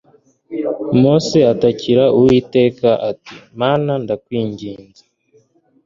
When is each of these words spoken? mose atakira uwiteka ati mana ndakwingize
mose 1.01 1.37
atakira 1.53 2.03
uwiteka 2.17 2.89
ati 3.09 3.35
mana 3.61 3.93
ndakwingize 4.03 5.03